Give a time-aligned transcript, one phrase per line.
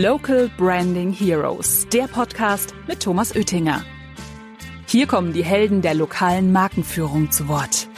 [0.00, 3.84] Local Branding Heroes, der Podcast mit Thomas Oettinger.
[4.86, 7.88] Hier kommen die Helden der lokalen Markenführung zu Wort.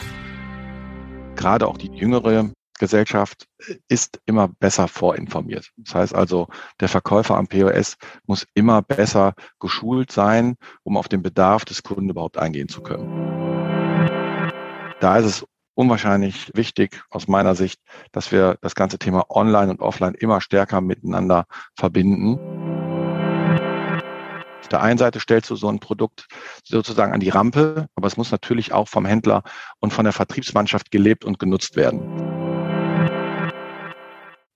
[1.37, 3.47] Gerade auch die jüngere Gesellschaft
[3.87, 5.71] ist immer besser vorinformiert.
[5.77, 6.49] Das heißt also,
[6.81, 12.09] der Verkäufer am POS muss immer besser geschult sein, um auf den Bedarf des Kunden
[12.09, 13.07] überhaupt eingehen zu können.
[14.99, 15.45] Da ist es
[15.75, 17.79] unwahrscheinlich wichtig aus meiner Sicht,
[18.11, 21.45] dass wir das ganze Thema Online und Offline immer stärker miteinander
[21.75, 22.39] verbinden.
[24.61, 26.27] Auf der einen Seite stellst du so ein Produkt
[26.63, 29.43] sozusagen an die Rampe, aber es muss natürlich auch vom Händler
[29.79, 32.24] und von der Vertriebsmannschaft gelebt und genutzt werden.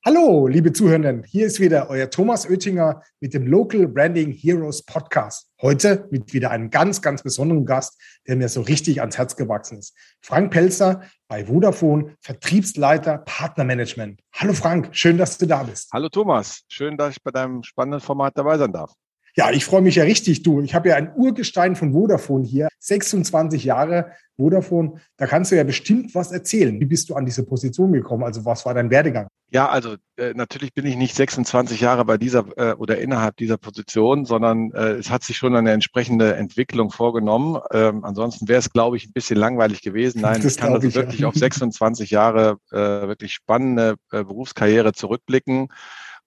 [0.05, 5.51] Hallo, liebe Zuhörenden, hier ist wieder euer Thomas Oettinger mit dem Local Branding Heroes Podcast.
[5.61, 9.77] Heute mit wieder einem ganz, ganz besonderen Gast, der mir so richtig ans Herz gewachsen
[9.77, 9.93] ist.
[10.21, 14.21] Frank Pelzer bei Vodafone, Vertriebsleiter Partnermanagement.
[14.33, 15.89] Hallo Frank, schön, dass du da bist.
[15.91, 18.93] Hallo Thomas, schön, dass ich bei deinem spannenden Format dabei sein darf.
[19.35, 20.61] Ja, ich freue mich ja richtig, du.
[20.61, 24.93] Ich habe ja ein Urgestein von Vodafone hier, 26 Jahre Vodafone.
[25.17, 26.79] Da kannst du ja bestimmt was erzählen.
[26.79, 28.23] Wie bist du an diese Position gekommen?
[28.23, 29.27] Also was war dein Werdegang?
[29.51, 33.57] Ja, also äh, natürlich bin ich nicht 26 Jahre bei dieser äh, oder innerhalb dieser
[33.57, 37.59] Position, sondern äh, es hat sich schon eine entsprechende Entwicklung vorgenommen.
[37.71, 40.21] Ähm, ansonsten wäre es, glaube ich, ein bisschen langweilig gewesen.
[40.21, 41.27] Nein, das ich kann also ich, wirklich ja.
[41.27, 45.69] auf 26 Jahre äh, wirklich spannende äh, Berufskarriere zurückblicken.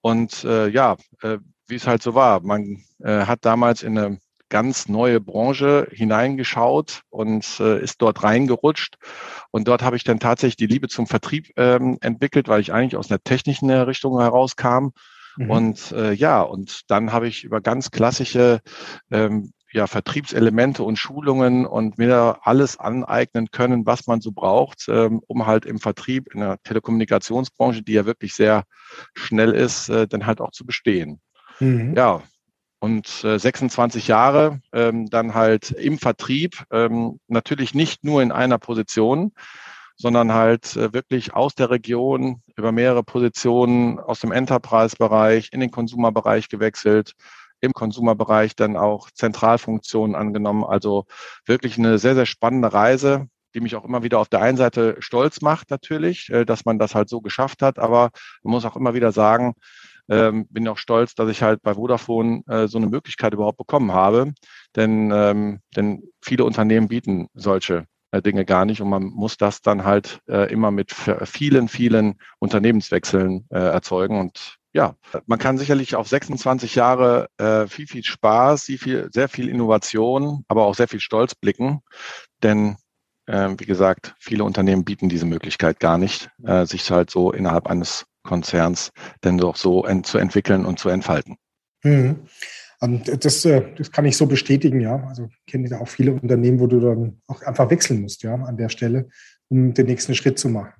[0.01, 1.37] Und äh, ja, äh,
[1.73, 2.39] wie es halt so war.
[2.41, 8.97] Man äh, hat damals in eine ganz neue Branche hineingeschaut und äh, ist dort reingerutscht.
[9.49, 12.95] Und dort habe ich dann tatsächlich die Liebe zum Vertrieb ähm, entwickelt, weil ich eigentlich
[12.95, 14.89] aus einer technischen Richtung herauskam.
[15.37, 15.49] Mhm.
[15.49, 18.61] Und äh, ja, und dann habe ich über ganz klassische
[19.09, 25.19] ähm, ja, Vertriebselemente und Schulungen und mir alles aneignen können, was man so braucht, ähm,
[25.25, 28.65] um halt im Vertrieb in der Telekommunikationsbranche, die ja wirklich sehr
[29.15, 31.19] schnell ist, äh, dann halt auch zu bestehen.
[31.59, 31.93] Mhm.
[31.95, 32.21] Ja,
[32.79, 38.57] und äh, 26 Jahre ähm, dann halt im Vertrieb, ähm, natürlich nicht nur in einer
[38.57, 39.31] Position,
[39.95, 45.71] sondern halt äh, wirklich aus der Region über mehrere Positionen aus dem Enterprise-Bereich in den
[45.71, 47.13] Konsumerbereich gewechselt,
[47.61, 50.65] im Konsumerbereich dann auch Zentralfunktionen angenommen.
[50.65, 51.05] Also
[51.45, 54.97] wirklich eine sehr, sehr spannende Reise, die mich auch immer wieder auf der einen Seite
[54.99, 57.79] stolz macht natürlich, äh, dass man das halt so geschafft hat.
[57.79, 58.09] Aber
[58.41, 59.53] man muss auch immer wieder sagen,
[60.09, 63.91] ähm, bin auch stolz, dass ich halt bei Vodafone äh, so eine Möglichkeit überhaupt bekommen
[63.91, 64.33] habe.
[64.75, 69.61] Denn, ähm, denn viele Unternehmen bieten solche äh, Dinge gar nicht und man muss das
[69.61, 74.19] dann halt äh, immer mit vielen, vielen Unternehmenswechseln äh, erzeugen.
[74.19, 79.29] Und ja, man kann sicherlich auf 26 Jahre äh, viel, viel Spaß, sehr viel, sehr
[79.29, 81.81] viel Innovation, aber auch sehr viel Stolz blicken.
[82.41, 82.77] Denn
[83.25, 87.67] äh, wie gesagt, viele Unternehmen bieten diese Möglichkeit gar nicht, äh, sich halt so innerhalb
[87.67, 88.91] eines Konzerns
[89.23, 91.37] denn doch so ent zu entwickeln und zu entfalten.
[91.83, 92.21] Mhm.
[93.19, 95.05] Das, äh, das kann ich so bestätigen, ja.
[95.07, 98.57] Also kenne da auch viele Unternehmen, wo du dann auch einfach wechseln musst, ja, an
[98.57, 99.07] der Stelle,
[99.47, 100.73] um den nächsten Schritt zu machen.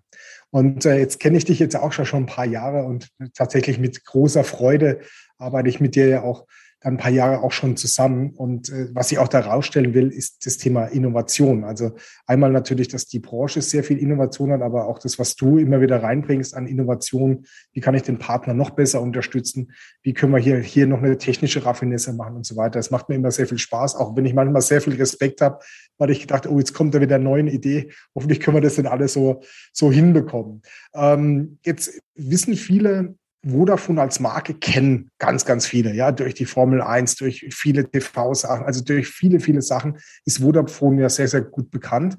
[0.50, 4.06] Und äh, jetzt kenne ich dich jetzt auch schon ein paar Jahre und tatsächlich mit
[4.06, 5.00] großer Freude
[5.38, 6.46] arbeite ich mit dir ja auch
[6.84, 8.32] dann ein paar Jahre auch schon zusammen.
[8.32, 11.64] Und äh, was ich auch da rausstellen will, ist das Thema Innovation.
[11.64, 11.94] Also
[12.28, 15.80] einmal natürlich, dass die Branche sehr viel Innovation hat, aber auch das, was du immer
[15.80, 17.46] wieder reinbringst an Innovation.
[17.72, 19.72] Wie kann ich den Partner noch besser unterstützen?
[20.02, 22.80] Wie können wir hier, hier noch eine technische Raffinesse machen und so weiter?
[22.80, 25.60] Das macht mir immer sehr viel Spaß, auch wenn ich manchmal sehr viel Respekt habe,
[25.98, 27.92] weil ich gedacht, oh, jetzt kommt da wieder eine neue Idee.
[28.14, 29.42] Hoffentlich können wir das denn alles so,
[29.72, 30.62] so hinbekommen.
[30.94, 36.81] Ähm, jetzt wissen viele, Vodafone als Marke kennen ganz, ganz viele, ja, durch die Formel
[36.81, 41.70] 1, durch viele TV-Sachen, also durch viele, viele Sachen ist Vodafone ja sehr, sehr gut
[41.70, 42.18] bekannt.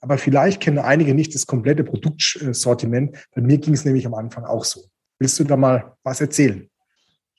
[0.00, 3.16] Aber vielleicht kennen einige nicht das komplette Produktsortiment.
[3.34, 4.82] Bei mir ging es nämlich am Anfang auch so.
[5.18, 6.68] Willst du da mal was erzählen?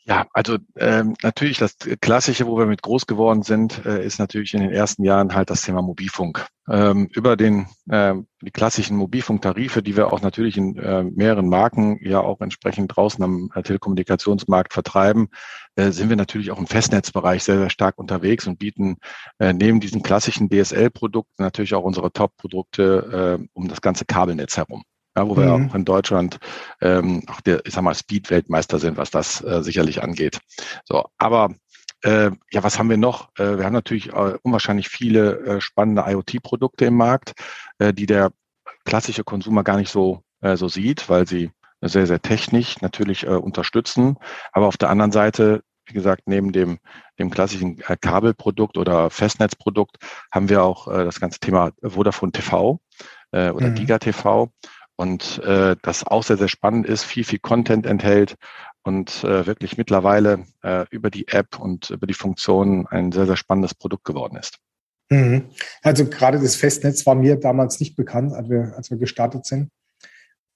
[0.10, 4.54] Ja, also ähm, natürlich das Klassische, wo wir mit groß geworden sind, äh, ist natürlich
[4.54, 6.48] in den ersten Jahren halt das Thema Mobilfunk.
[6.70, 12.00] Ähm, über den äh, die klassischen Mobilfunktarife, die wir auch natürlich in äh, mehreren Marken
[12.02, 15.28] ja auch entsprechend draußen am äh, Telekommunikationsmarkt vertreiben,
[15.76, 19.00] äh, sind wir natürlich auch im Festnetzbereich sehr, sehr stark unterwegs und bieten
[19.40, 24.84] äh, neben diesen klassischen DSL-Produkten natürlich auch unsere Top-Produkte äh, um das ganze Kabelnetz herum
[25.18, 25.42] ja, wo mhm.
[25.42, 26.40] wir auch in Deutschland
[26.82, 30.40] ähm, auch der, ich sag mal, Speed-Weltmeister sind, was das äh, sicherlich angeht.
[30.86, 31.56] So, aber
[32.04, 33.30] äh, ja, was haben wir noch?
[33.38, 37.34] Äh, wir haben natürlich äh, unwahrscheinlich viele äh, spannende IoT-Produkte im Markt,
[37.80, 38.32] äh, die der
[38.86, 41.50] klassische Konsumer gar nicht so, äh, so sieht, weil sie
[41.82, 44.18] sehr, sehr technisch natürlich äh, unterstützen.
[44.52, 46.78] Aber auf der anderen Seite, wie gesagt, neben dem,
[47.18, 49.98] dem klassischen äh, Kabelprodukt oder Festnetzprodukt
[50.32, 52.80] haben wir auch äh, das ganze Thema Vodafone TV
[53.32, 53.76] äh, oder mhm.
[53.76, 54.52] Giga TV.
[54.98, 58.36] Und äh, das auch sehr, sehr spannend ist, viel, viel Content enthält
[58.84, 63.38] und äh, wirklich mittlerweile äh, über die App und über die Funktionen ein sehr, sehr
[63.38, 64.58] spannendes Produkt geworden ist.
[65.10, 65.46] Mhm.
[65.84, 69.70] Also gerade das Festnetz war mir damals nicht bekannt, als wir, als wir gestartet sind.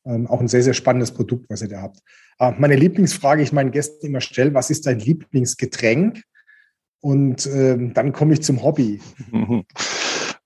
[0.06, 2.00] Ähm, auch ein sehr, sehr spannendes Produkt, was ihr da habt.
[2.40, 6.24] Äh, meine Lieblingsfrage, ich meinen Gästen immer stelle, was ist dein Lieblingsgetränk?
[7.00, 9.00] Und ähm, dann komme ich zum Hobby.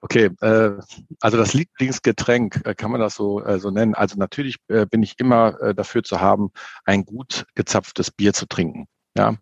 [0.06, 0.78] Okay, äh,
[1.20, 3.96] also das Lieblingsgetränk, äh, kann man das so, äh, so nennen?
[3.96, 6.52] Also natürlich äh, bin ich immer äh, dafür zu haben,
[6.84, 8.86] ein gut gezapftes Bier zu trinken.
[9.18, 9.36] Ja,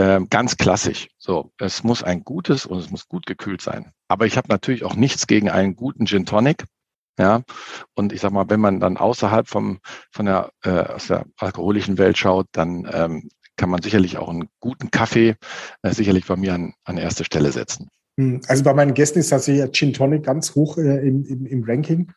[0.00, 1.06] ähm, ganz klassisch.
[1.16, 3.92] So, es muss ein gutes und es muss gut gekühlt sein.
[4.08, 6.64] Aber ich habe natürlich auch nichts gegen einen guten Gin Tonic.
[7.16, 7.42] Ja,
[7.94, 9.78] und ich sag mal, wenn man dann außerhalb vom,
[10.10, 14.48] von der, äh, aus der alkoholischen Welt schaut, dann ähm, kann man sicherlich auch einen
[14.58, 15.36] guten Kaffee
[15.82, 17.90] äh, sicherlich bei mir an, an erste Stelle setzen.
[18.20, 21.64] Hm, also bei meinen Gästen ist tatsächlich Gin Tonic ganz hoch äh, im, im, im,
[21.64, 22.12] Ranking.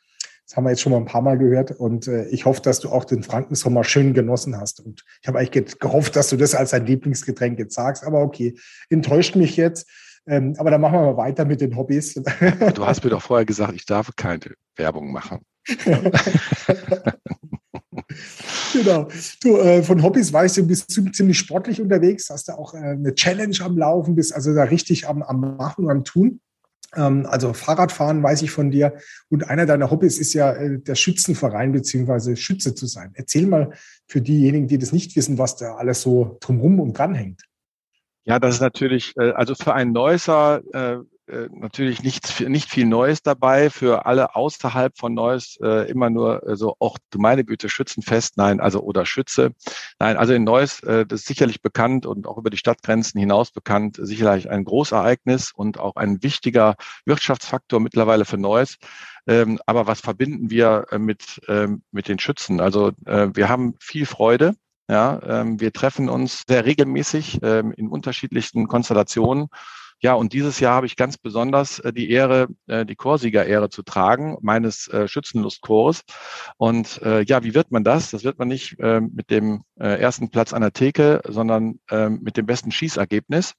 [0.46, 1.72] Das haben wir jetzt schon mal ein paar Mal gehört.
[1.72, 4.82] Und äh, ich hoffe, dass du auch den Frankensommer schön genossen hast.
[4.82, 8.04] Und ich habe eigentlich gehofft, dass du das als dein Lieblingsgetränk jetzt sagst.
[8.04, 8.56] Aber okay,
[8.90, 9.90] enttäuscht mich jetzt.
[10.28, 12.16] Ähm, aber dann machen wir mal weiter mit den Hobbys.
[12.76, 14.42] Du hast mir doch vorher gesagt, ich darf keine
[14.76, 15.40] Werbung machen.
[18.74, 19.08] genau.
[19.42, 22.78] Du, äh, von Hobbys weißt du, du bist ziemlich sportlich unterwegs, hast da auch äh,
[22.78, 26.40] eine Challenge am Laufen, bist also da richtig am, am Machen und am Tun.
[26.96, 28.94] Ähm, also Fahrradfahren weiß ich von dir.
[29.30, 33.12] Und einer deiner Hobbys ist ja äh, der Schützenverein beziehungsweise Schütze zu sein.
[33.16, 33.72] Erzähl mal
[34.08, 37.42] für diejenigen, die das nicht wissen, was da alles so drumherum und dran hängt.
[38.26, 40.62] Ja, das ist natürlich, äh, also für einen Neusser
[41.28, 43.70] äh, natürlich nichts, nicht viel Neues dabei.
[43.70, 48.38] Für alle außerhalb von Neues äh, immer nur äh, so, auch du meine Güte, Schützenfest,
[48.38, 49.52] nein, also oder Schütze.
[50.00, 53.52] Nein, also in Neues, äh, das ist sicherlich bekannt und auch über die Stadtgrenzen hinaus
[53.52, 56.76] bekannt, sicherlich ein Großereignis und auch ein wichtiger
[57.06, 58.78] Wirtschaftsfaktor mittlerweile für Neues.
[59.26, 62.60] Ähm, aber was verbinden wir äh, mit, ähm, mit den Schützen?
[62.60, 64.56] Also äh, wir haben viel Freude.
[64.90, 69.48] Ja, ähm, wir treffen uns sehr regelmäßig ähm, in unterschiedlichsten Konstellationen
[70.04, 73.84] ja, und dieses Jahr habe ich ganz besonders äh, die Ehre, äh, die Chorsieger-Ehre zu
[73.84, 76.02] tragen, meines äh, Schützenlustchors.
[76.58, 78.12] Und ja, wie wird man das?
[78.12, 82.46] Das wird man nicht mit dem ersten Platz an der Theke, sondern äh, mit dem
[82.46, 83.54] besten Schießergebnis.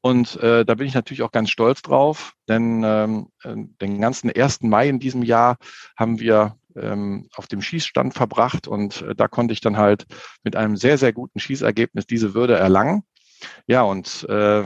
[0.00, 4.30] Und äh, da bin ich natürlich auch ganz stolz drauf, denn ähm, äh, den ganzen
[4.30, 5.56] ersten Mai in diesem Jahr
[5.96, 10.06] haben wir ähm, auf dem Schießstand verbracht und äh, da konnte ich dann halt
[10.44, 13.02] mit einem sehr, sehr guten Schießergebnis diese Würde erlangen.
[13.66, 14.64] Ja, und äh,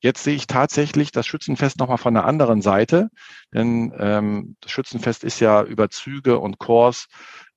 [0.00, 3.08] Jetzt sehe ich tatsächlich das Schützenfest nochmal von der anderen Seite,
[3.52, 7.06] denn ähm, das Schützenfest ist ja über Züge und Chors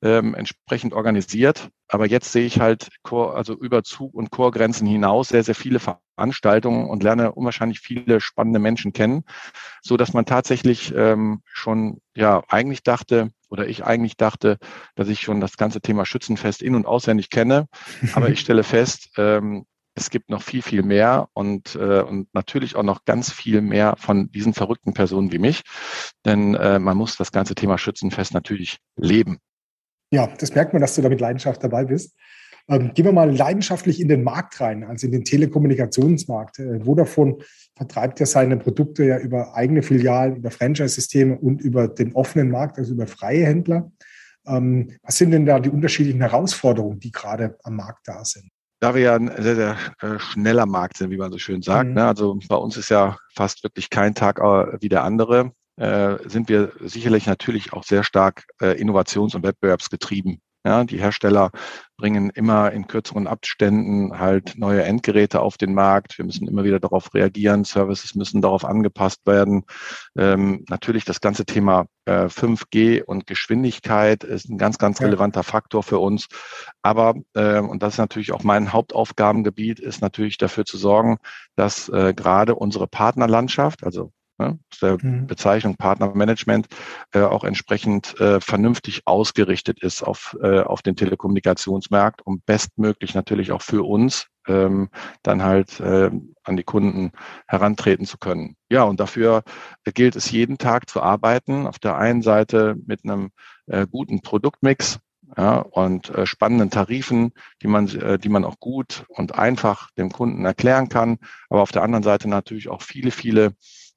[0.02, 1.70] ähm, entsprechend organisiert.
[1.88, 5.80] Aber jetzt sehe ich halt Chor, also über Zug- und Chorgrenzen hinaus sehr, sehr viele
[5.80, 9.24] Veranstaltungen und lerne unwahrscheinlich viele spannende Menschen kennen,
[9.82, 14.60] so dass man tatsächlich ähm, schon ja eigentlich dachte oder ich eigentlich dachte,
[14.96, 17.68] dass ich schon das ganze Thema Schützenfest in und auswendig kenne.
[18.14, 19.66] Aber ich stelle fest, ähm,
[20.00, 23.96] es gibt noch viel, viel mehr und, äh, und natürlich auch noch ganz viel mehr
[23.98, 25.62] von diesen verrückten Personen wie mich.
[26.25, 29.40] Denn äh, man muss das ganze Thema Schützenfest natürlich leben.
[30.12, 32.16] Ja, das merkt man, dass du da mit Leidenschaft dabei bist.
[32.68, 36.60] Ähm, gehen wir mal leidenschaftlich in den Markt rein, also in den Telekommunikationsmarkt.
[36.60, 37.38] Äh, Vodafone
[37.75, 42.78] vertreibt ja seine Produkte ja über eigene Filialen, über Franchise-Systeme und über den offenen Markt,
[42.78, 43.92] also über freie Händler.
[44.48, 48.50] Ähm, was sind denn da die unterschiedlichen Herausforderungen, die gerade am Markt da sind?
[48.80, 51.90] Da wir ja ein sehr, sehr äh, schneller Markt sind, wie man so schön sagt,
[51.90, 51.95] mhm.
[51.95, 52.06] ne?
[52.06, 56.50] also bei uns ist ja fast wirklich kein Tag äh, wie der andere, äh, sind
[56.50, 60.42] wir sicherlich natürlich auch sehr stark äh, innovations- und wettbewerbsgetrieben.
[60.66, 61.51] Ja, die Hersteller
[61.95, 66.18] bringen immer in kürzeren Abständen halt neue Endgeräte auf den Markt.
[66.18, 67.63] Wir müssen immer wieder darauf reagieren.
[67.63, 69.63] Services müssen darauf angepasst werden.
[70.18, 75.44] Ähm, natürlich das ganze Thema äh, 5G und Geschwindigkeit ist ein ganz, ganz relevanter ja.
[75.44, 76.28] Faktor für uns.
[76.81, 81.19] Aber, äh, und das ist natürlich auch mein Hauptaufgabengebiet, ist natürlich dafür zu sorgen,
[81.56, 85.28] dass äh, gerade unsere Partnerlandschaft, also ne, der mhm.
[85.28, 86.68] Bezeichnung Partnermanagement,
[87.14, 93.52] äh, auch entsprechend äh, vernünftig ausgerichtet ist auf, äh, auf den Telekommunikationsmarkt, um bestmöglich natürlich
[93.52, 94.90] auch für uns ähm,
[95.22, 96.10] dann halt äh,
[96.44, 97.12] an die Kunden
[97.48, 98.56] herantreten zu können.
[98.69, 99.44] Ja, und dafür
[99.94, 101.68] gilt es jeden Tag zu arbeiten.
[101.68, 103.30] Auf der einen Seite mit einem
[103.68, 105.00] äh, guten Produktmix,
[105.38, 110.12] ja, und äh, spannenden Tarifen, die man, äh, die man auch gut und einfach dem
[110.12, 111.19] Kunden erklären kann.
[111.50, 113.54] Aber auf der anderen Seite natürlich auch viele, viele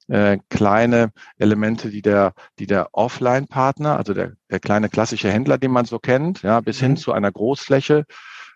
[0.07, 5.71] äh, kleine Elemente, die der, die der Offline-Partner, also der, der kleine klassische Händler, den
[5.71, 6.85] man so kennt, ja, bis mhm.
[6.85, 8.05] hin zu einer Großfläche,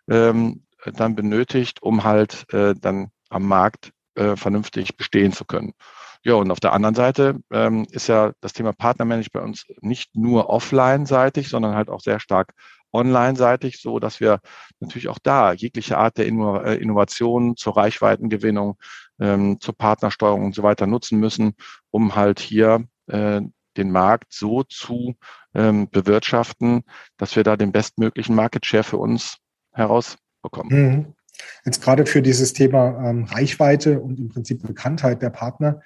[0.09, 5.73] ähm, dann benötigt, um halt äh, dann am Markt äh, vernünftig bestehen zu können.
[6.23, 10.15] Ja, und auf der anderen Seite ähm, ist ja das Thema Partnermanagement bei uns nicht
[10.15, 12.53] nur offline-seitig, sondern halt auch sehr stark
[12.91, 14.39] online-seitig, so dass wir
[14.79, 18.77] natürlich auch da jegliche Art der äh, Innovation zur Reichweitengewinnung,
[19.19, 21.55] ähm, zur Partnersteuerung und so weiter nutzen müssen,
[21.91, 23.41] um halt hier äh,
[23.77, 25.15] den Markt so zu
[25.53, 26.83] ähm, bewirtschaften,
[27.17, 29.37] dass wir da den bestmöglichen Market Share für uns
[29.73, 30.69] herausbekommen.
[30.71, 31.13] Mhm.
[31.65, 35.81] Jetzt gerade für dieses Thema ähm, Reichweite und im Prinzip Bekanntheit der Partner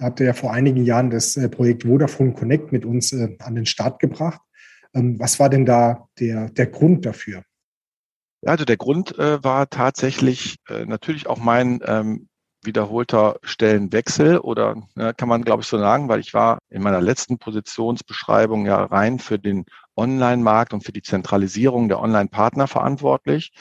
[0.00, 3.54] habt ihr ja vor einigen Jahren das äh, Projekt Vodafone Connect mit uns äh, an
[3.54, 4.40] den Start gebracht.
[4.94, 7.44] Ähm, was war denn da der, der Grund dafür?
[8.44, 12.28] Also der Grund äh, war tatsächlich äh, natürlich auch mein ähm,
[12.64, 17.00] wiederholter Stellenwechsel oder äh, kann man glaube ich so sagen, weil ich war in meiner
[17.00, 19.64] letzten Positionsbeschreibung ja rein für den
[19.96, 23.52] Online-Markt und für die Zentralisierung der Online-Partner verantwortlich.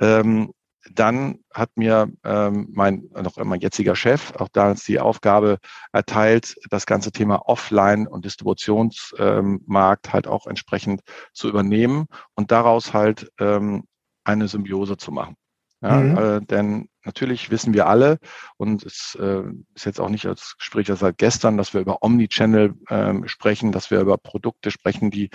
[0.00, 0.52] Ähm,
[0.92, 5.58] dann hat mir ähm, mein noch immer jetziger Chef auch da die Aufgabe
[5.92, 11.00] erteilt, das ganze Thema Offline und Distributionsmarkt ähm, halt auch entsprechend
[11.32, 13.84] zu übernehmen und daraus halt ähm,
[14.24, 15.36] eine Symbiose zu machen.
[15.80, 16.16] Ja, mhm.
[16.16, 18.18] äh, denn natürlich wissen wir alle,
[18.56, 19.42] und es äh,
[19.74, 23.90] ist jetzt auch nicht als Gespräch seit gestern, dass wir über Omnichannel äh, sprechen, dass
[23.90, 25.30] wir über Produkte sprechen, die,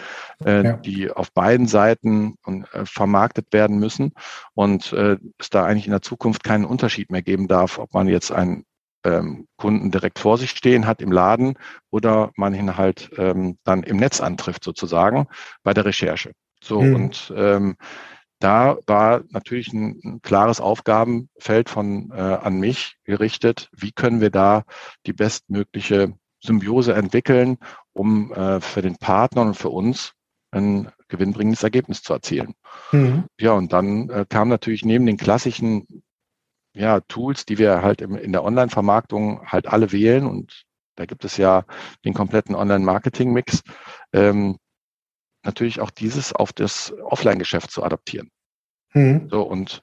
[0.45, 0.73] äh, ja.
[0.73, 4.13] die auf beiden Seiten äh, vermarktet werden müssen
[4.53, 8.07] und äh, es da eigentlich in der Zukunft keinen Unterschied mehr geben darf, ob man
[8.07, 8.65] jetzt einen
[9.03, 11.57] ähm, Kunden direkt vor sich stehen hat im Laden
[11.89, 15.27] oder man ihn halt ähm, dann im Netz antrifft sozusagen
[15.63, 16.33] bei der Recherche.
[16.61, 16.95] So mhm.
[16.95, 17.75] und ähm,
[18.39, 23.69] da war natürlich ein, ein klares Aufgabenfeld von äh, an mich gerichtet.
[23.75, 24.63] Wie können wir da
[25.05, 27.57] die bestmögliche Symbiose entwickeln,
[27.93, 30.13] um äh, für den Partner und für uns
[30.51, 32.53] ein gewinnbringendes Ergebnis zu erzielen.
[32.91, 33.25] Mhm.
[33.39, 36.03] Ja, und dann äh, kam natürlich neben den klassischen
[36.73, 40.63] ja, Tools, die wir halt im, in der Online-Vermarktung halt alle wählen und
[40.95, 41.65] da gibt es ja
[42.03, 43.61] den kompletten Online-Marketing-Mix,
[44.13, 44.57] ähm,
[45.43, 48.29] natürlich auch dieses auf das Offline-Geschäft zu adaptieren.
[48.93, 49.27] Mhm.
[49.29, 49.81] So, und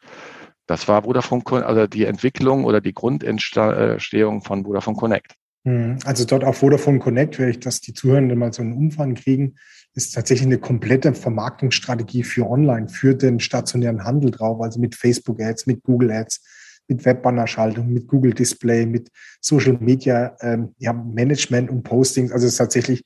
[0.66, 5.34] das war Vodafone, also die Entwicklung oder die Grundentstehung von Vodafone Connect.
[5.64, 5.98] Mhm.
[6.04, 9.54] Also dort auf Vodafone Connect, wenn ich das die Zuhörenden mal so einen Umfang kriegen,
[9.94, 15.40] ist tatsächlich eine komplette Vermarktungsstrategie für Online, für den stationären Handel drauf, also mit Facebook
[15.40, 16.44] Ads, mit Google Ads,
[16.88, 19.08] mit Webbannerschaltung, mit Google Display, mit
[19.40, 22.30] Social Media ähm, ja, Management und Postings.
[22.30, 23.02] Also es ist tatsächlich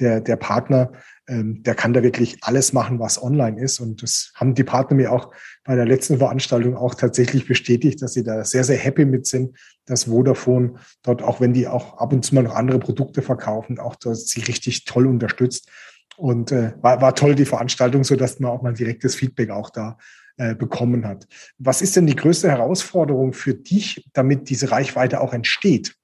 [0.00, 0.92] der, der Partner,
[1.28, 3.80] der kann da wirklich alles machen, was online ist.
[3.80, 5.32] Und das haben die Partner mir auch
[5.64, 9.56] bei der letzten Veranstaltung auch tatsächlich bestätigt, dass sie da sehr, sehr happy mit sind,
[9.86, 13.78] dass Vodafone dort, auch wenn die auch ab und zu mal noch andere Produkte verkaufen,
[13.78, 15.70] auch dort sie richtig toll unterstützt.
[16.16, 19.70] Und äh, war, war toll, die Veranstaltung, so dass man auch mal direktes Feedback auch
[19.70, 19.98] da
[20.36, 21.26] äh, bekommen hat.
[21.58, 25.94] Was ist denn die größte Herausforderung für dich, damit diese Reichweite auch entsteht?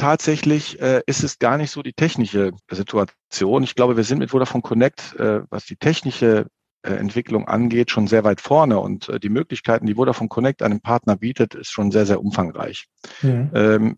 [0.00, 3.62] Tatsächlich äh, ist es gar nicht so die technische Situation.
[3.62, 6.46] Ich glaube, wir sind mit Vodafone Connect, äh, was die technische
[6.82, 10.80] äh, Entwicklung angeht, schon sehr weit vorne und äh, die Möglichkeiten, die Vodafone Connect einem
[10.80, 12.86] Partner bietet, ist schon sehr, sehr umfangreich.
[13.20, 13.50] Mhm.
[13.54, 13.96] Ähm,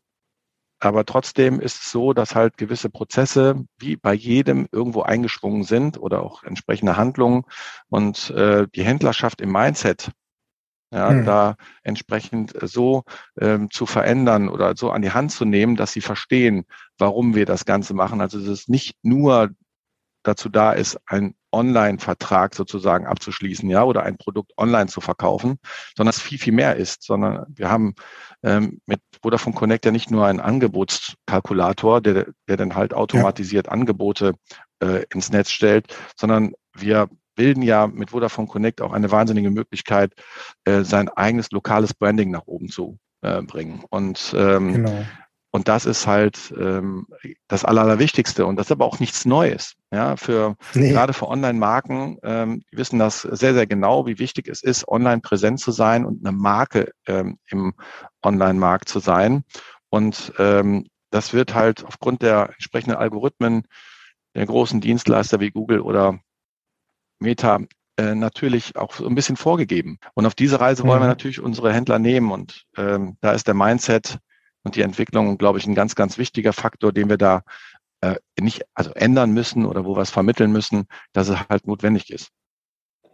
[0.81, 5.97] aber trotzdem ist es so, dass halt gewisse Prozesse wie bei jedem irgendwo eingeschwungen sind
[5.97, 7.45] oder auch entsprechende Handlungen
[7.89, 10.11] und äh, die Händlerschaft im Mindset
[10.93, 11.25] ja, hm.
[11.25, 13.03] da entsprechend so
[13.41, 16.65] ähm, zu verändern oder so an die Hand zu nehmen, dass sie verstehen,
[16.99, 18.21] warum wir das Ganze machen.
[18.21, 19.51] Also dass es nicht nur
[20.23, 25.59] dazu da ist, ein Online-Vertrag sozusagen abzuschließen, ja, oder ein Produkt online zu verkaufen,
[25.97, 27.95] sondern es viel, viel mehr ist, sondern wir haben
[28.43, 33.73] ähm, mit Vodafone Connect ja nicht nur einen Angebotskalkulator, der, der dann halt automatisiert ja.
[33.73, 34.35] Angebote
[34.81, 37.09] äh, ins Netz stellt, sondern wir
[37.43, 40.13] bilden ja mit Vodafone Connect auch eine wahnsinnige Möglichkeit,
[40.65, 43.83] äh, sein eigenes lokales Branding nach oben zu äh, bringen.
[43.91, 45.05] Und ähm, genau.
[45.51, 47.09] Und das ist halt ähm,
[47.49, 48.47] das Allerwichtigste.
[48.47, 49.75] Und das ist aber auch nichts Neues.
[49.91, 50.91] Ja, für nee.
[50.91, 55.21] gerade für Online-Marken, ähm, die wissen das sehr, sehr genau, wie wichtig es ist, online
[55.21, 57.75] präsent zu sein und eine Marke ähm, im
[58.23, 59.43] Online-Markt zu sein.
[59.91, 63.67] Und ähm, das wird halt aufgrund der entsprechenden Algorithmen
[64.37, 66.21] der großen Dienstleister wie Google oder
[67.23, 67.61] Meta
[67.97, 69.99] äh, natürlich auch so ein bisschen vorgegeben.
[70.15, 71.11] Und auf diese Reise wollen wir mhm.
[71.11, 72.31] natürlich unsere Händler nehmen.
[72.31, 74.19] Und ähm, da ist der Mindset
[74.63, 77.43] und die Entwicklung, glaube ich, ein ganz, ganz wichtiger Faktor, den wir da
[78.01, 82.11] äh, nicht also ändern müssen oder wo wir es vermitteln müssen, dass es halt notwendig
[82.11, 82.31] ist.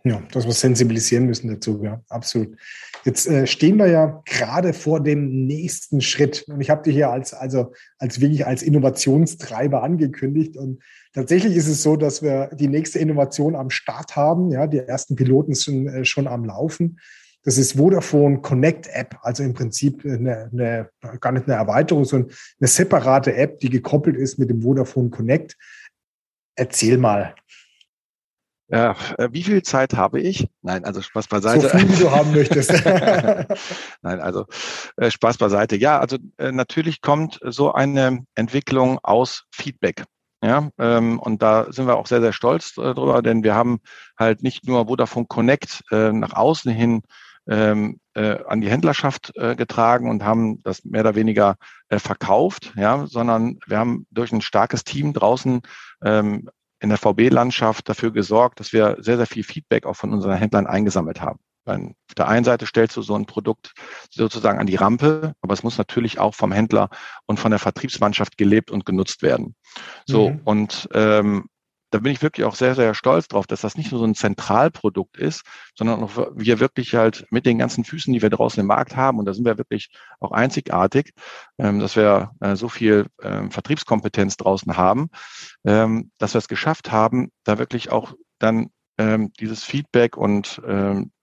[0.04, 2.56] Ja, dass wir sensibilisieren müssen dazu, ja, absolut.
[3.04, 6.44] Jetzt äh, stehen wir ja gerade vor dem nächsten Schritt.
[6.48, 10.56] Und ich habe dich hier als, also als wirklich als Innovationstreiber angekündigt.
[10.56, 14.50] Und tatsächlich ist es so, dass wir die nächste Innovation am Start haben.
[14.50, 16.98] Ja, die ersten Piloten sind äh, schon am Laufen.
[17.44, 20.90] Das ist Vodafone Connect App, also im Prinzip eine, eine,
[21.20, 25.56] gar nicht eine Erweiterung, sondern eine separate App, die gekoppelt ist mit dem Vodafone Connect.
[26.56, 27.34] Erzähl mal.
[28.70, 30.46] Ja, äh, wie viel Zeit habe ich?
[30.60, 31.68] Nein, also Spaß beiseite.
[31.68, 32.70] So viel, wie du haben möchtest.
[34.02, 34.44] Nein, also
[34.96, 35.76] äh, Spaß beiseite.
[35.76, 40.04] Ja, also äh, natürlich kommt so eine Entwicklung aus Feedback.
[40.42, 43.80] Ja, ähm, und da sind wir auch sehr, sehr stolz äh, drüber, denn wir haben
[44.16, 47.02] halt nicht nur Vodafone Connect äh, nach außen hin
[47.48, 51.56] ähm, äh, an die Händlerschaft äh, getragen und haben das mehr oder weniger
[51.88, 55.62] äh, verkauft, ja, sondern wir haben durch ein starkes Team draußen
[56.04, 56.48] ähm,
[56.80, 60.66] in der VB-Landschaft dafür gesorgt, dass wir sehr, sehr viel Feedback auch von unseren Händlern
[60.66, 61.40] eingesammelt haben.
[61.66, 63.75] Auf der einen Seite stellst du so ein Produkt
[64.11, 66.88] sozusagen an die Rampe, aber es muss natürlich auch vom Händler
[67.26, 69.54] und von der Vertriebsmannschaft gelebt und genutzt werden.
[70.06, 70.40] So, mhm.
[70.44, 71.49] und ähm,
[71.90, 74.14] da bin ich wirklich auch sehr, sehr stolz drauf, dass das nicht nur so ein
[74.14, 75.42] Zentralprodukt ist,
[75.75, 79.18] sondern auch wir wirklich halt mit den ganzen Füßen, die wir draußen im Markt haben,
[79.18, 79.90] und da sind wir wirklich
[80.21, 81.12] auch einzigartig,
[81.59, 85.09] ähm, dass wir äh, so viel ähm, Vertriebskompetenz draußen haben,
[85.64, 88.71] ähm, dass wir es geschafft haben, da wirklich auch dann
[89.38, 90.61] dieses Feedback und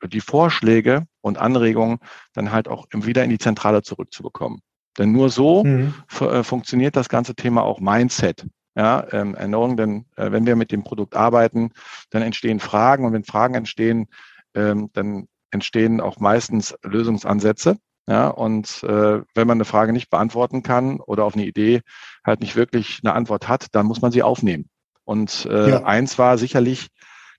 [0.08, 1.98] die Vorschläge und Anregungen
[2.32, 4.62] dann halt auch wieder in die Zentrale zurückzubekommen.
[4.98, 5.94] Denn nur so mhm.
[6.22, 10.72] äh, funktioniert das ganze Thema auch Mindset ja, ähm, Erneuerung, denn äh, wenn wir mit
[10.72, 11.72] dem Produkt arbeiten,
[12.10, 14.08] dann entstehen Fragen und wenn Fragen entstehen,
[14.54, 17.78] ähm, dann entstehen auch meistens Lösungsansätze.
[18.08, 21.82] Ja, und äh, wenn man eine Frage nicht beantworten kann oder auf eine Idee
[22.24, 24.70] halt nicht wirklich eine Antwort hat, dann muss man sie aufnehmen.
[25.06, 25.84] Und äh, ja.
[25.86, 26.90] eins war sicherlich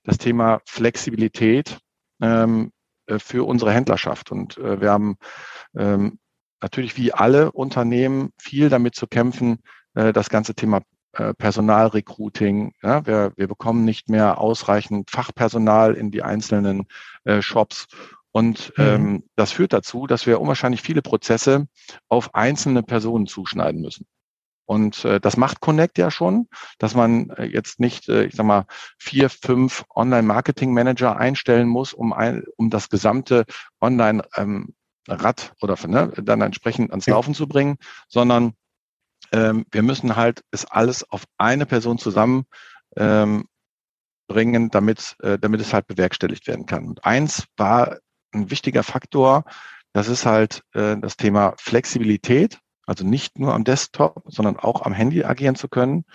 [0.03, 1.77] das Thema Flexibilität
[2.21, 2.71] ähm,
[3.05, 4.31] äh, für unsere Händlerschaft.
[4.31, 5.17] Und äh, wir haben
[5.77, 6.19] ähm,
[6.61, 9.59] natürlich wie alle Unternehmen viel damit zu kämpfen,
[9.93, 10.81] äh, das ganze Thema
[11.13, 12.73] äh, Personalrecruiting.
[12.81, 16.87] Ja, wir, wir bekommen nicht mehr ausreichend Fachpersonal in die einzelnen
[17.23, 17.87] äh, Shops.
[18.31, 18.83] Und mhm.
[18.83, 21.67] ähm, das führt dazu, dass wir unwahrscheinlich viele Prozesse
[22.07, 24.05] auf einzelne Personen zuschneiden müssen.
[24.65, 28.45] Und äh, das macht Connect ja schon, dass man äh, jetzt nicht, äh, ich sag
[28.45, 28.65] mal,
[28.97, 33.45] vier, fünf Online-Marketing-Manager einstellen muss, um, ein, um das gesamte
[33.81, 34.73] Online- ähm,
[35.07, 38.53] Rad oder ne, dann entsprechend ans Laufen zu bringen, sondern
[39.31, 42.45] ähm, wir müssen halt es alles auf eine Person zusammen
[42.95, 43.45] ähm,
[44.27, 46.85] bringen, damit, äh, damit es halt bewerkstelligt werden kann.
[46.85, 47.97] Und eins war
[48.33, 49.45] ein wichtiger Faktor,
[49.93, 54.93] das ist halt äh, das Thema Flexibilität, also nicht nur am Desktop, sondern auch am
[54.93, 56.05] Handy agieren zu können.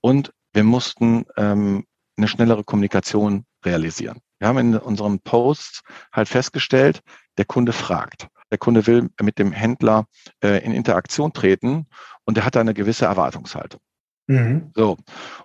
[0.00, 4.20] Und wir mussten ähm, eine schnellere Kommunikation realisieren.
[4.38, 7.00] Wir haben in unseren Posts halt festgestellt,
[7.38, 8.28] der Kunde fragt.
[8.50, 10.06] Der Kunde will mit dem Händler
[10.42, 11.86] äh, in Interaktion treten
[12.24, 13.80] und der hat da eine gewisse Erwartungshaltung.
[14.26, 14.70] Mhm.
[14.74, 14.98] So.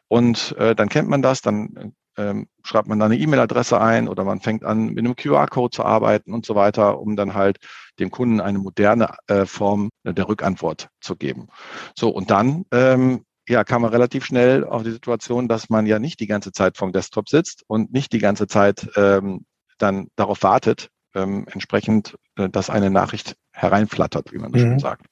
[0.08, 4.24] Und äh, dann kennt man das, dann ähm, schreibt man da eine E-Mail-Adresse ein oder
[4.24, 7.58] man fängt an, mit einem QR-Code zu arbeiten und so weiter, um dann halt
[8.00, 11.48] dem Kunden eine moderne äh, Form der Rückantwort zu geben.
[11.96, 16.00] So, und dann ähm, ja, kam man relativ schnell auf die Situation, dass man ja
[16.00, 19.46] nicht die ganze Zeit vom Desktop sitzt und nicht die ganze Zeit ähm,
[19.78, 24.68] dann darauf wartet, ähm, entsprechend, äh, dass eine Nachricht hereinflattert, wie man das mhm.
[24.72, 25.06] schon sagt.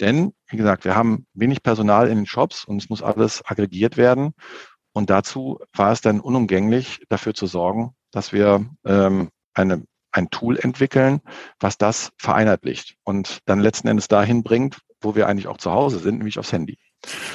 [0.00, 3.96] Denn, wie gesagt, wir haben wenig Personal in den Shops und es muss alles aggregiert
[3.96, 4.32] werden.
[4.92, 10.58] Und dazu war es dann unumgänglich, dafür zu sorgen, dass wir ähm, eine, ein Tool
[10.58, 11.20] entwickeln,
[11.60, 15.98] was das vereinheitlicht und dann letzten Endes dahin bringt, wo wir eigentlich auch zu Hause
[15.98, 16.78] sind, nämlich aufs Handy.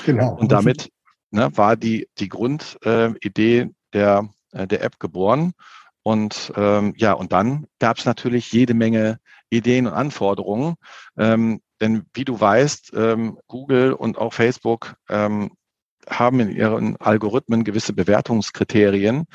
[0.06, 0.34] Genau.
[0.34, 0.90] Und damit
[1.30, 5.54] ne, war die, die Grundidee äh, der, äh, der App geboren.
[6.04, 10.76] Und ähm, ja, und dann gab es natürlich jede Menge Ideen und Anforderungen.
[11.18, 15.52] Ähm, denn wie du weißt, ähm, Google und auch Facebook ähm,
[16.10, 19.26] haben in ihren Algorithmen gewisse Bewertungskriterien,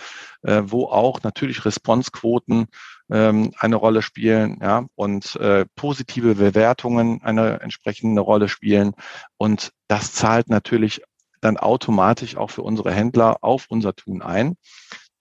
[0.42, 2.66] äh, wo auch natürlich Responsequoten
[3.11, 8.94] ähm, eine Rolle spielen, ja, und äh, positive Bewertungen eine entsprechende Rolle spielen.
[9.37, 11.02] Und das zahlt natürlich
[11.40, 14.57] dann automatisch auch für unsere Händler auf unser Tun ein.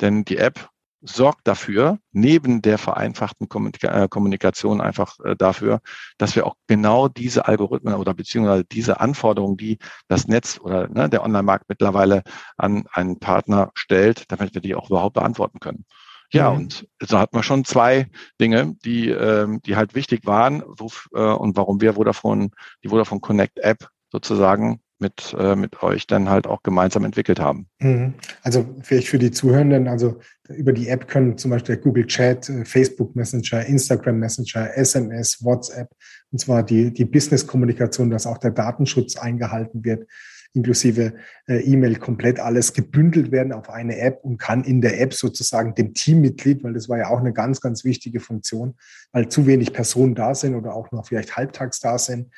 [0.01, 0.69] Denn die App
[1.06, 3.48] sorgt dafür, neben der vereinfachten
[3.82, 5.80] äh, Kommunikation einfach äh, dafür,
[6.18, 11.10] dass wir auch genau diese Algorithmen oder beziehungsweise diese Anforderungen, die das Netz oder ne,
[11.10, 12.24] der Online-Markt mittlerweile
[12.58, 15.86] an einen Partner stellt, damit wir die auch überhaupt beantworten können.
[16.32, 16.58] Ja, mhm.
[16.58, 18.10] und so hatten wir schon zwei
[18.41, 22.50] Dinge, die, ähm, die halt wichtig waren wo, äh, und warum wir Vodafone,
[22.84, 27.67] die Vodafone Connect App sozusagen mit, äh, mit euch dann halt auch gemeinsam entwickelt haben.
[27.79, 28.13] Mhm.
[28.43, 32.65] Also vielleicht für die Zuhörenden, also über die App können zum Beispiel Google Chat, äh,
[32.65, 35.89] Facebook Messenger, Instagram Messenger, SMS, WhatsApp,
[36.31, 40.08] und zwar die, die Business-Kommunikation, dass auch der Datenschutz eingehalten wird,
[40.55, 41.13] inklusive
[41.47, 45.75] äh, E-Mail komplett alles gebündelt werden auf eine App und kann in der App sozusagen
[45.75, 48.75] dem Teammitglied, weil das war ja auch eine ganz, ganz wichtige Funktion,
[49.12, 52.31] weil zu wenig Personen da sind oder auch noch vielleicht halbtags da sind,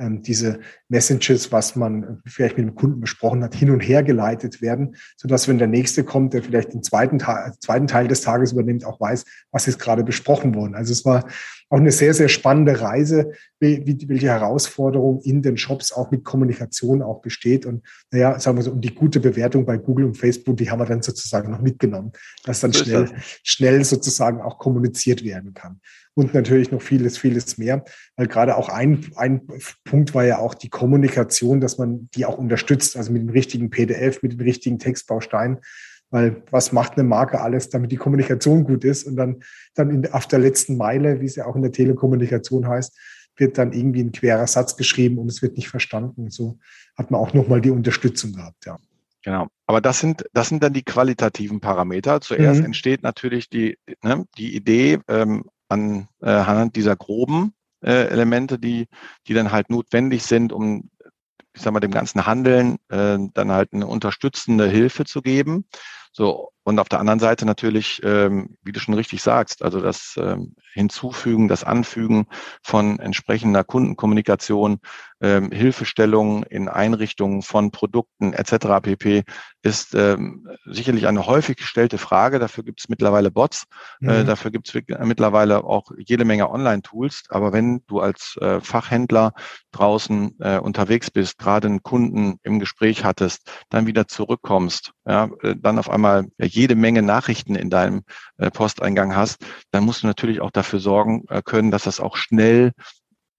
[0.00, 4.94] diese Messages, was man vielleicht mit dem Kunden besprochen hat, hin und her geleitet werden,
[5.16, 9.00] sodass wenn der nächste kommt, der vielleicht den zweiten, zweiten Teil des Tages übernimmt, auch
[9.00, 10.76] weiß, was ist gerade besprochen worden.
[10.76, 11.28] Also es war
[11.70, 17.02] auch eine sehr, sehr spannende Reise, wie, welche Herausforderung in den Shops auch mit Kommunikation
[17.02, 17.66] auch besteht.
[17.66, 20.78] Und naja, sagen wir so, und die gute Bewertung bei Google und Facebook, die haben
[20.78, 22.12] wir dann sozusagen noch mitgenommen,
[22.44, 23.10] dass dann schnell,
[23.42, 25.80] schnell sozusagen auch kommuniziert werden kann
[26.18, 27.84] und natürlich noch vieles, vieles mehr.
[28.16, 29.46] Weil gerade auch ein, ein
[29.84, 33.70] Punkt war ja auch die Kommunikation, dass man die auch unterstützt, also mit dem richtigen
[33.70, 35.58] PDF, mit den richtigen Textbausteinen.
[36.10, 39.04] Weil was macht eine Marke alles, damit die Kommunikation gut ist?
[39.04, 39.42] Und dann,
[39.74, 42.96] dann in, auf der letzten Meile, wie es ja auch in der Telekommunikation heißt,
[43.36, 46.30] wird dann irgendwie ein querer Satz geschrieben und es wird nicht verstanden.
[46.30, 46.58] So
[46.96, 48.78] hat man auch nochmal die Unterstützung gehabt, ja.
[49.22, 49.48] Genau.
[49.66, 52.20] Aber das sind, das sind dann die qualitativen Parameter.
[52.20, 52.66] Zuerst mhm.
[52.66, 58.86] entsteht natürlich die, ne, die Idee, ähm, äh, dieser groben äh, Elemente, die,
[59.26, 60.88] die dann halt notwendig sind, um
[61.58, 65.66] ich sag mal, dem ganzen Handeln äh, dann halt eine unterstützende Hilfe zu geben.
[66.12, 70.18] So, und auf der anderen Seite natürlich, ähm, wie du schon richtig sagst, also das
[70.20, 72.26] ähm, Hinzufügen, das Anfügen
[72.62, 74.80] von entsprechender Kundenkommunikation,
[75.20, 78.82] ähm, Hilfestellung in Einrichtungen von Produkten etc.
[78.82, 79.24] pp.
[79.62, 82.38] ist ähm, sicherlich eine häufig gestellte Frage.
[82.38, 83.64] Dafür gibt es mittlerweile Bots,
[84.02, 84.10] äh, mhm.
[84.10, 87.24] äh, dafür gibt es mittlerweile auch jede Menge Online-Tools.
[87.30, 89.32] Aber wenn du als äh, Fachhändler
[89.72, 95.56] draußen äh, unterwegs bist, gerade einen Kunden im Gespräch hattest, dann wieder zurückkommst, ja, äh,
[95.56, 98.02] dann auf einmal ja, jede Menge Nachrichten in deinem
[98.38, 102.16] äh, Posteingang hast, dann musst du natürlich auch dafür sorgen äh, können, dass das auch
[102.16, 102.72] schnell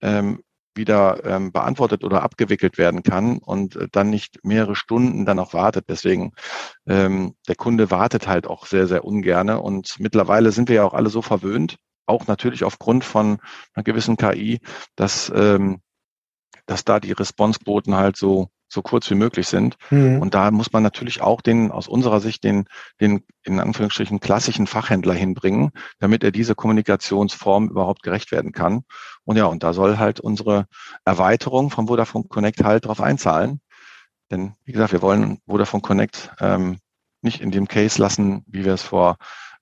[0.02, 0.40] ähm,
[0.74, 5.52] wieder ähm, beantwortet oder abgewickelt werden kann und äh, dann nicht mehrere Stunden dann auch
[5.52, 5.86] wartet.
[5.88, 6.32] Deswegen,
[6.86, 9.60] ähm, der Kunde wartet halt auch sehr, sehr ungerne.
[9.60, 13.38] Und mittlerweile sind wir ja auch alle so verwöhnt, auch natürlich aufgrund von
[13.74, 14.60] einer gewissen KI,
[14.96, 15.80] dass, ähm,
[16.66, 19.76] dass da die Responsequoten halt so so kurz wie möglich sind.
[19.90, 20.20] Mhm.
[20.20, 22.66] Und da muss man natürlich auch den, aus unserer Sicht, den,
[23.00, 28.84] den in Anführungsstrichen klassischen Fachhändler hinbringen, damit er diese Kommunikationsform überhaupt gerecht werden kann.
[29.24, 30.66] Und ja, und da soll halt unsere
[31.04, 33.60] Erweiterung von Vodafone Connect halt drauf einzahlen.
[34.30, 36.78] Denn wie gesagt, wir wollen Vodafone Connect ähm,
[37.22, 39.16] nicht in dem Case lassen, wie wir es vor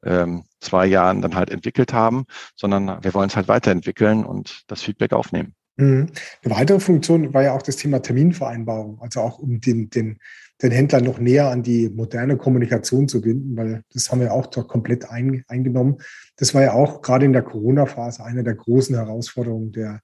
[0.05, 4.83] ähm, zwei Jahren dann halt entwickelt haben, sondern wir wollen es halt weiterentwickeln und das
[4.83, 5.55] Feedback aufnehmen.
[5.79, 6.09] Mhm.
[6.45, 10.19] Eine weitere Funktion war ja auch das Thema Terminvereinbarung, also auch um den, den,
[10.61, 14.47] den Händler noch näher an die moderne Kommunikation zu binden, weil das haben wir auch
[14.47, 15.99] dort komplett ein, eingenommen.
[16.37, 20.01] Das war ja auch gerade in der Corona-Phase eine der großen Herausforderungen der,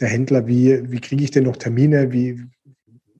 [0.00, 0.46] der Händler.
[0.46, 2.12] Wie, wie kriege ich denn noch Termine?
[2.12, 2.42] Wie,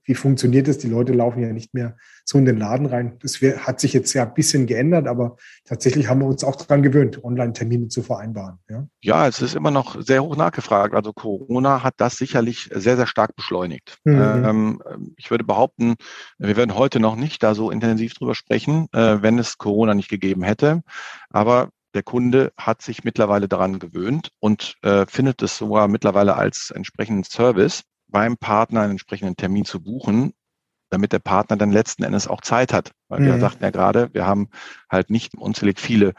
[0.03, 0.77] wie funktioniert das?
[0.77, 3.17] Die Leute laufen ja nicht mehr so in den Laden rein.
[3.19, 6.81] Das hat sich jetzt ja ein bisschen geändert, aber tatsächlich haben wir uns auch daran
[6.81, 8.59] gewöhnt, Online-Termine zu vereinbaren.
[8.69, 8.87] Ja?
[9.01, 10.95] ja, es ist immer noch sehr hoch nachgefragt.
[10.95, 13.99] Also Corona hat das sicherlich sehr, sehr stark beschleunigt.
[14.03, 14.43] Mhm.
[14.45, 14.81] Ähm,
[15.17, 15.95] ich würde behaupten,
[16.39, 20.09] wir werden heute noch nicht da so intensiv drüber sprechen, äh, wenn es Corona nicht
[20.09, 20.81] gegeben hätte.
[21.29, 26.71] Aber der Kunde hat sich mittlerweile daran gewöhnt und äh, findet es sogar mittlerweile als
[26.71, 30.33] entsprechenden Service beim Partner einen entsprechenden Termin zu buchen,
[30.89, 32.91] damit der Partner dann letzten Endes auch Zeit hat.
[33.07, 33.25] Weil mhm.
[33.25, 34.49] wir sagten ja gerade, wir haben
[34.89, 36.13] halt nicht unzählig viele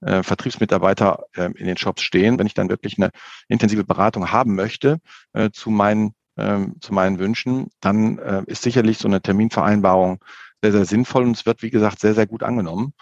[0.00, 2.38] äh, Vertriebsmitarbeiter äh, in den Shops stehen.
[2.38, 3.10] Wenn ich dann wirklich eine
[3.48, 4.98] intensive Beratung haben möchte
[5.32, 10.18] äh, zu meinen ähm, zu meinen Wünschen, dann äh, ist sicherlich so eine Terminvereinbarung
[10.62, 12.94] sehr, sehr sinnvoll und es wird, wie gesagt, sehr, sehr gut angenommen.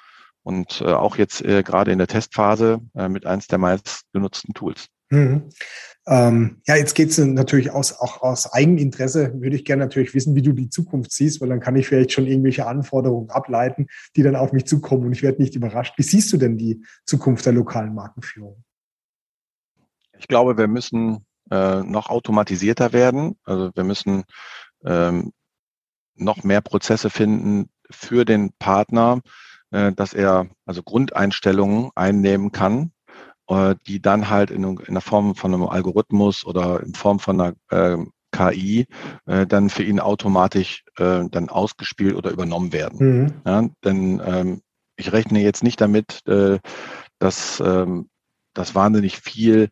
[0.42, 4.88] Und äh, auch jetzt äh, gerade in der Testphase mit eins der meist genutzten Tools.
[5.10, 5.50] Mhm.
[6.06, 10.34] Ähm, ja, jetzt geht es natürlich aus, auch aus Eigeninteresse, würde ich gerne natürlich wissen,
[10.34, 14.22] wie du die Zukunft siehst, weil dann kann ich vielleicht schon irgendwelche Anforderungen ableiten, die
[14.22, 15.94] dann auf mich zukommen und ich werde nicht überrascht.
[15.98, 18.64] Wie siehst du denn die Zukunft der lokalen Markenführung?
[20.18, 23.36] Ich glaube, wir müssen äh, noch automatisierter werden.
[23.44, 24.24] Also wir müssen
[24.84, 25.32] ähm,
[26.14, 29.20] noch mehr Prozesse finden für den Partner,
[29.70, 32.92] äh, dass er also Grundeinstellungen einnehmen kann,
[33.50, 37.40] äh, die dann halt in, in der Form von einem Algorithmus oder in Form von
[37.40, 37.98] einer äh,
[38.32, 38.86] KI
[39.26, 42.98] äh, dann für ihn automatisch äh, dann ausgespielt oder übernommen werden.
[42.98, 43.32] Mhm.
[43.44, 44.62] Ja, denn ähm,
[44.96, 46.58] ich rechne jetzt nicht damit, äh,
[47.18, 48.08] dass ähm,
[48.54, 49.68] das wahnsinnig viel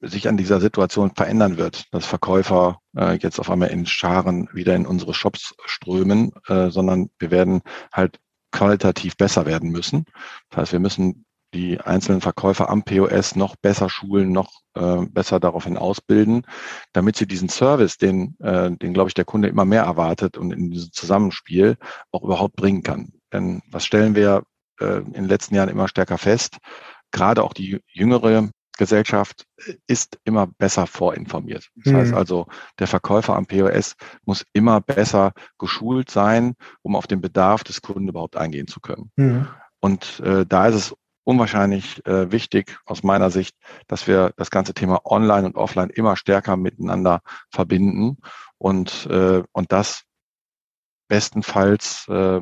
[0.00, 4.74] sich an dieser Situation verändern wird, dass Verkäufer äh, jetzt auf einmal in Scharen wieder
[4.74, 7.60] in unsere Shops strömen, äh, sondern wir werden
[7.92, 8.18] halt
[8.50, 10.06] qualitativ besser werden müssen.
[10.48, 15.40] Das heißt, wir müssen die einzelnen Verkäufer am POS noch besser schulen, noch äh, besser
[15.40, 16.46] daraufhin ausbilden,
[16.92, 20.52] damit sie diesen Service, den, äh, den glaube ich der Kunde immer mehr erwartet und
[20.52, 21.76] in diesem Zusammenspiel
[22.12, 23.12] auch überhaupt bringen kann.
[23.32, 24.44] Denn was stellen wir
[24.80, 26.58] äh, in den letzten Jahren immer stärker fest?
[27.10, 29.44] Gerade auch die jüngere Gesellschaft
[29.86, 31.68] ist immer besser vorinformiert.
[31.76, 31.96] Das mhm.
[31.98, 32.46] heißt also,
[32.78, 38.08] der Verkäufer am POS muss immer besser geschult sein, um auf den Bedarf des Kunden
[38.08, 39.10] überhaupt eingehen zu können.
[39.16, 39.48] Mhm.
[39.80, 40.96] Und äh, da ist es
[41.30, 43.54] unwahrscheinlich äh, wichtig aus meiner Sicht,
[43.86, 48.16] dass wir das ganze Thema Online und Offline immer stärker miteinander verbinden
[48.58, 50.02] und, äh, und das
[51.06, 52.40] bestenfalls äh,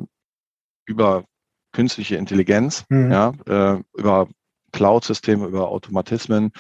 [0.87, 1.25] über
[1.73, 3.13] künstliche Intelligenz, mhm.
[3.13, 4.29] ja, äh, über
[4.73, 6.53] Cloud-Systeme, über Automatismen,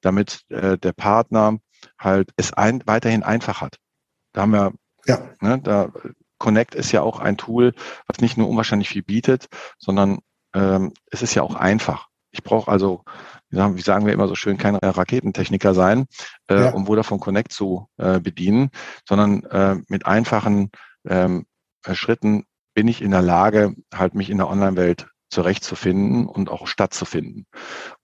[0.00, 1.58] damit äh, der Partner
[2.00, 3.76] halt es ein, weiterhin einfach hat.
[4.32, 4.72] Da haben wir,
[5.06, 5.20] ja.
[5.40, 5.92] ne, da
[6.38, 7.74] Connect ist ja auch ein Tool,
[8.08, 9.46] was nicht nur unwahrscheinlich viel bietet,
[9.78, 10.18] sondern
[10.56, 12.08] ähm, es ist ja auch einfach.
[12.30, 13.04] Ich brauche also,
[13.50, 16.06] wie sagen, wir immer so schön, kein Raketentechniker sein,
[16.48, 16.70] äh, ja.
[16.70, 18.70] um Vodafone Connect zu äh, bedienen,
[19.08, 20.70] sondern äh, mit einfachen
[21.06, 21.46] ähm,
[21.92, 27.46] Schritten bin ich in der Lage, halt mich in der Online-Welt zurechtzufinden und auch stattzufinden.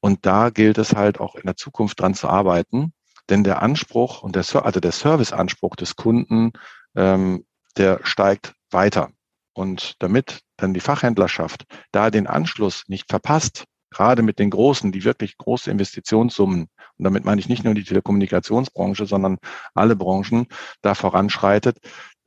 [0.00, 2.92] Und da gilt es halt auch in der Zukunft dran zu arbeiten,
[3.28, 6.52] denn der Anspruch und der, also der Serviceanspruch des Kunden,
[6.96, 7.44] ähm,
[7.76, 9.10] der steigt weiter.
[9.54, 15.04] Und damit dann die Fachhändlerschaft da den Anschluss nicht verpasst, gerade mit den großen, die
[15.04, 19.38] wirklich große Investitionssummen, und damit meine ich nicht nur die Telekommunikationsbranche, sondern
[19.74, 20.46] alle Branchen,
[20.80, 21.78] da voranschreitet,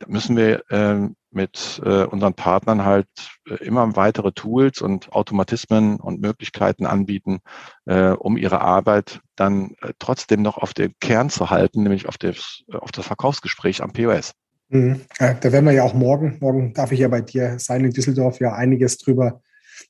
[0.07, 3.07] müssen wir äh, mit äh, unseren Partnern halt
[3.47, 7.39] äh, immer weitere Tools und Automatismen und Möglichkeiten anbieten,
[7.85, 12.17] äh, um ihre Arbeit dann äh, trotzdem noch auf den Kern zu halten, nämlich auf
[12.17, 14.33] das, auf das Verkaufsgespräch am POS.
[14.69, 15.01] Mhm.
[15.19, 18.39] Da werden wir ja auch morgen, morgen darf ich ja bei dir sein in Düsseldorf,
[18.39, 19.41] ja einiges drüber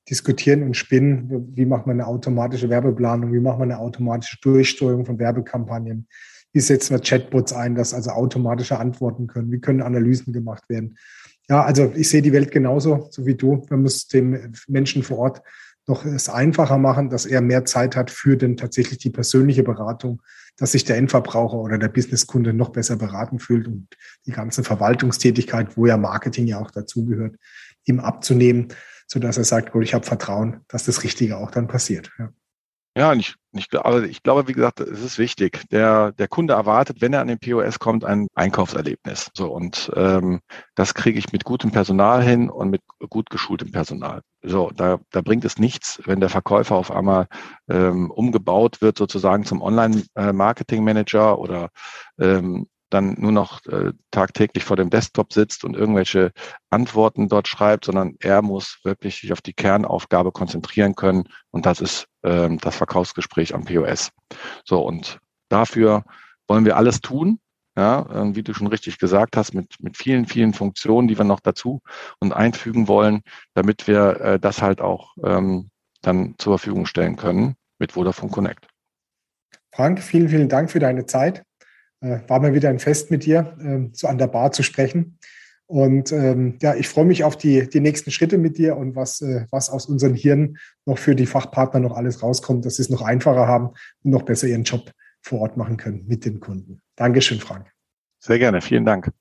[0.10, 1.56] diskutieren und spinnen.
[1.56, 3.32] Wie macht man eine automatische Werbeplanung?
[3.34, 6.08] Wie macht man eine automatische Durchsteuerung von Werbekampagnen?
[6.52, 9.52] Wie setzen wir Chatbots ein, dass also automatische antworten können?
[9.52, 10.98] Wie können Analysen gemacht werden?
[11.50, 13.66] Ja, also ich sehe die Welt genauso, so wie du.
[13.70, 15.42] Man muss dem Menschen vor Ort
[15.88, 20.22] noch es einfacher machen, dass er mehr Zeit hat für denn tatsächlich die persönliche Beratung,
[20.58, 23.88] dass sich der Endverbraucher oder der Businesskunde noch besser beraten fühlt und
[24.26, 27.36] die ganze Verwaltungstätigkeit, wo ja Marketing ja auch dazugehört,
[27.86, 28.70] ihm abzunehmen,
[29.08, 32.12] so dass er sagt, gut, ich habe Vertrauen, dass das Richtige auch dann passiert.
[32.18, 32.32] Ja.
[32.98, 35.64] Ja, und ich, ich, aber ich glaube, wie gesagt, es ist wichtig.
[35.70, 39.32] Der, der Kunde erwartet, wenn er an den POS kommt, ein Einkaufserlebnis.
[39.34, 40.40] So und ähm,
[40.76, 44.22] das kriege ich mit gutem Personal hin und mit gut geschultem Personal.
[44.44, 47.28] So, da, da bringt es nichts, wenn der Verkäufer auf einmal
[47.70, 51.70] ähm, umgebaut wird, sozusagen zum Online-Marketing-Manager äh, oder
[52.18, 56.32] ähm, dann nur noch äh, tagtäglich vor dem Desktop sitzt und irgendwelche
[56.70, 61.82] Antworten dort schreibt, sondern er muss wirklich sich auf die Kernaufgabe konzentrieren können und das
[61.82, 64.12] ist ähm, das Verkaufsgespräch am POS.
[64.64, 65.20] So und
[65.50, 66.04] dafür
[66.48, 67.40] wollen wir alles tun,
[67.78, 71.26] ja, äh, wie du schon richtig gesagt hast, mit, mit vielen, vielen Funktionen, die wir
[71.26, 71.82] noch dazu
[72.20, 73.22] und einfügen wollen,
[73.54, 75.70] damit wir äh, das halt auch ähm,
[76.02, 78.68] dann zur Verfügung stellen können mit Vodafone Connect.
[79.74, 81.45] Frank, vielen, vielen Dank für deine Zeit.
[82.06, 85.18] Äh, war mir wieder ein Fest mit dir, äh, so an der Bar zu sprechen.
[85.66, 89.22] Und ähm, ja, ich freue mich auf die, die nächsten Schritte mit dir und was,
[89.22, 92.92] äh, was aus unseren Hirnen noch für die Fachpartner noch alles rauskommt, dass sie es
[92.92, 93.70] noch einfacher haben
[94.04, 94.92] und noch besser ihren Job
[95.22, 96.84] vor Ort machen können mit den Kunden.
[96.96, 97.72] Dankeschön, Frank.
[98.20, 99.12] Sehr gerne, vielen Dank.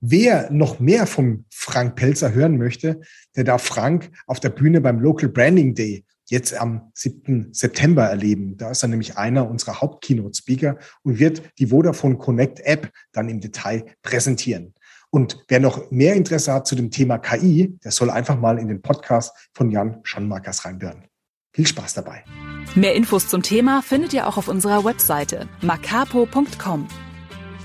[0.00, 3.00] Wer noch mehr vom Frank Pelzer hören möchte,
[3.34, 7.52] der darf Frank auf der Bühne beim Local Branding Day jetzt am 7.
[7.52, 8.56] September erleben.
[8.56, 13.40] Da ist er nämlich einer unserer Haupt-Keynote-Speaker und wird die Vodafone Connect App dann im
[13.40, 14.74] Detail präsentieren.
[15.10, 18.68] Und wer noch mehr Interesse hat zu dem Thema KI, der soll einfach mal in
[18.68, 21.04] den Podcast von Jan Schonmarkers reinhören.
[21.54, 22.24] Viel Spaß dabei.
[22.74, 26.86] Mehr Infos zum Thema findet ihr auch auf unserer Webseite macapo.com.